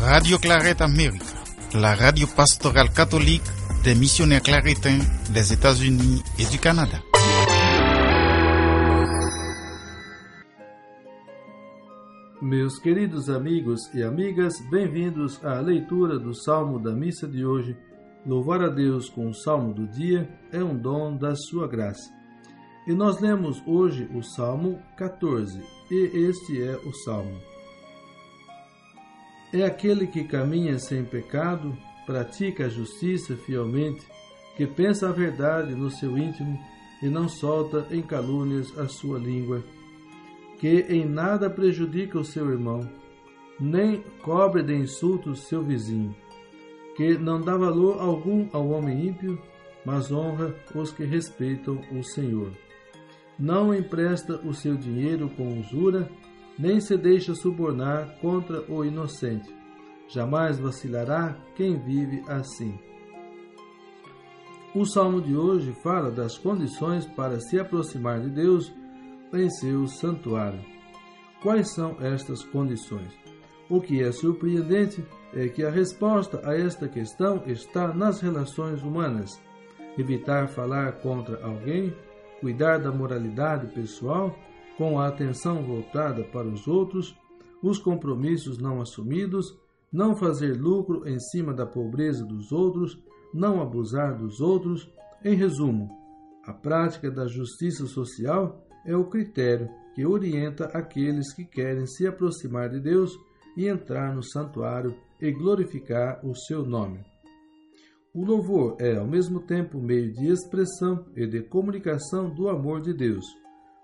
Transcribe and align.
Radio 0.00 0.38
Claret 0.38 0.80
Amérique, 0.80 1.24
la 1.74 1.94
radio 1.94 2.28
pastorale 2.28 2.90
catholique 2.90 3.42
des 3.82 3.96
missionnaires 3.96 4.42
claretins 4.42 5.00
des 5.30 5.52
États-Unis 5.52 6.22
et 6.38 6.44
du 6.44 6.58
Canada. 6.58 7.02
Meus 12.40 12.78
queridos 12.78 13.28
amigos 13.28 13.90
e 13.92 14.04
amigas, 14.04 14.54
bem-vindos 14.70 15.44
à 15.44 15.60
leitura 15.60 16.16
do 16.16 16.32
Salmo 16.32 16.78
da 16.78 16.92
missa 16.92 17.26
de 17.26 17.44
hoje. 17.44 17.76
Louvar 18.24 18.62
a 18.62 18.68
Deus 18.68 19.10
com 19.10 19.28
o 19.28 19.34
Salmo 19.34 19.74
do 19.74 19.88
dia 19.88 20.28
é 20.52 20.62
um 20.62 20.76
dom 20.76 21.16
da 21.16 21.34
sua 21.34 21.66
graça. 21.66 22.08
E 22.86 22.92
nós 22.92 23.20
lemos 23.20 23.60
hoje 23.66 24.08
o 24.14 24.22
Salmo 24.22 24.80
14, 24.96 25.60
e 25.90 26.28
este 26.28 26.62
é 26.62 26.76
o 26.86 26.92
Salmo. 26.92 27.57
É 29.52 29.64
aquele 29.64 30.06
que 30.06 30.24
caminha 30.24 30.78
sem 30.78 31.04
pecado, 31.04 31.76
pratica 32.06 32.66
a 32.66 32.68
justiça 32.68 33.36
fielmente, 33.36 34.06
que 34.56 34.66
pensa 34.66 35.08
a 35.08 35.12
verdade 35.12 35.74
no 35.74 35.90
seu 35.90 36.18
íntimo 36.18 36.58
e 37.02 37.08
não 37.08 37.28
solta 37.28 37.86
em 37.90 38.02
calúnias 38.02 38.76
a 38.78 38.88
sua 38.88 39.18
língua 39.18 39.62
que 40.58 40.86
em 40.88 41.04
nada 41.04 41.48
prejudica 41.48 42.18
o 42.18 42.24
seu 42.24 42.50
irmão, 42.50 42.88
nem 43.60 44.02
cobre 44.22 44.62
de 44.62 44.74
insultos 44.74 45.46
seu 45.46 45.62
vizinho, 45.62 46.14
que 46.96 47.16
não 47.16 47.40
dá 47.40 47.56
valor 47.56 48.00
algum 48.00 48.48
ao 48.52 48.68
homem 48.68 49.06
ímpio, 49.06 49.40
mas 49.84 50.10
honra 50.10 50.54
os 50.74 50.90
que 50.90 51.04
respeitam 51.04 51.80
o 51.92 52.02
Senhor. 52.02 52.50
Não 53.38 53.72
empresta 53.72 54.34
o 54.44 54.52
seu 54.52 54.76
dinheiro 54.76 55.30
com 55.30 55.60
usura, 55.60 56.10
nem 56.58 56.80
se 56.80 56.96
deixa 56.96 57.34
subornar 57.34 58.18
contra 58.20 58.62
o 58.70 58.84
inocente. 58.84 59.54
Jamais 60.08 60.58
vacilará 60.58 61.36
quem 61.54 61.78
vive 61.78 62.22
assim. 62.28 62.78
O 64.74 64.84
salmo 64.84 65.20
de 65.20 65.36
hoje 65.36 65.72
fala 65.82 66.10
das 66.10 66.36
condições 66.36 67.06
para 67.06 67.40
se 67.40 67.58
aproximar 67.58 68.20
de 68.20 68.30
Deus 68.30 68.72
em 69.32 69.48
seu 69.50 69.86
santuário. 69.86 70.60
Quais 71.42 71.72
são 71.74 71.96
estas 72.00 72.42
condições? 72.42 73.12
O 73.70 73.80
que 73.80 74.02
é 74.02 74.10
surpreendente 74.10 75.04
é 75.34 75.48
que 75.48 75.62
a 75.62 75.70
resposta 75.70 76.40
a 76.44 76.56
esta 76.56 76.88
questão 76.88 77.42
está 77.46 77.92
nas 77.94 78.20
relações 78.20 78.82
humanas. 78.82 79.30
Evitar 79.96 80.48
falar 80.48 81.00
contra 81.00 81.44
alguém, 81.44 81.94
cuidar 82.40 82.78
da 82.78 82.90
moralidade 82.90 83.66
pessoal, 83.74 84.34
com 84.78 85.00
a 85.00 85.08
atenção 85.08 85.64
voltada 85.64 86.22
para 86.22 86.46
os 86.46 86.68
outros, 86.68 87.18
os 87.60 87.80
compromissos 87.80 88.58
não 88.58 88.80
assumidos, 88.80 89.58
não 89.92 90.14
fazer 90.14 90.52
lucro 90.52 91.06
em 91.08 91.18
cima 91.18 91.52
da 91.52 91.66
pobreza 91.66 92.24
dos 92.24 92.52
outros, 92.52 92.96
não 93.34 93.60
abusar 93.60 94.16
dos 94.16 94.40
outros. 94.40 94.88
Em 95.24 95.34
resumo, 95.34 95.90
a 96.44 96.52
prática 96.52 97.10
da 97.10 97.26
justiça 97.26 97.86
social 97.86 98.64
é 98.86 98.96
o 98.96 99.06
critério 99.06 99.68
que 99.96 100.06
orienta 100.06 100.66
aqueles 100.66 101.34
que 101.34 101.44
querem 101.44 101.84
se 101.84 102.06
aproximar 102.06 102.70
de 102.70 102.78
Deus 102.78 103.10
e 103.56 103.66
entrar 103.66 104.14
no 104.14 104.22
santuário 104.22 104.94
e 105.20 105.32
glorificar 105.32 106.24
o 106.24 106.36
seu 106.36 106.64
nome. 106.64 107.00
O 108.14 108.24
louvor 108.24 108.76
é, 108.78 108.96
ao 108.96 109.06
mesmo 109.06 109.40
tempo, 109.40 109.80
meio 109.80 110.12
de 110.12 110.28
expressão 110.28 111.04
e 111.16 111.26
de 111.26 111.42
comunicação 111.42 112.32
do 112.32 112.48
amor 112.48 112.80
de 112.80 112.94
Deus. 112.94 113.24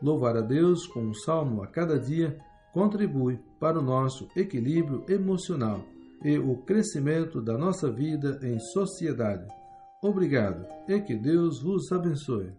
Louvar 0.00 0.36
a 0.36 0.40
Deus 0.40 0.86
com 0.86 1.00
um 1.00 1.14
salmo 1.14 1.62
a 1.62 1.66
cada 1.66 1.98
dia 1.98 2.38
contribui 2.72 3.40
para 3.58 3.78
o 3.78 3.82
nosso 3.82 4.28
equilíbrio 4.36 5.04
emocional 5.08 5.80
e 6.24 6.38
o 6.38 6.56
crescimento 6.58 7.40
da 7.40 7.56
nossa 7.56 7.90
vida 7.90 8.38
em 8.42 8.58
sociedade. 8.58 9.46
Obrigado 10.02 10.66
e 10.88 11.00
que 11.00 11.16
Deus 11.16 11.60
vos 11.60 11.90
abençoe. 11.90 12.52